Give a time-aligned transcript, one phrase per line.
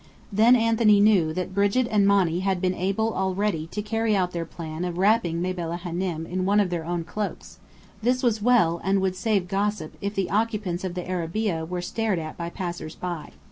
[0.31, 4.45] Then Anthony knew that Brigit and Monny had been able already to carry out their
[4.47, 7.59] plan of wrapping Mabella Hânem in one of their own cloaks.
[8.01, 12.17] This was well, and would save gossip, if the occupants of the arabeah were stared
[12.17, 13.33] at by passers by.